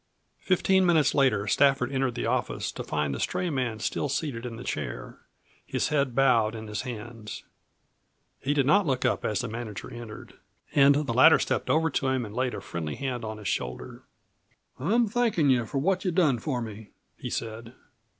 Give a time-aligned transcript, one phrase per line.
[0.39, 4.55] Fifteen minutes later Stafford entered the office to find his stray man still seated in
[4.55, 5.19] the chair,
[5.63, 7.43] his head bowed in his hands.
[8.39, 10.39] He did not look up as the manager entered,
[10.73, 14.01] and the latter stepped over to him and laid a friendly hand on his shoulder.
[14.79, 17.73] "I'm thankin' you for what you've done for me," he said.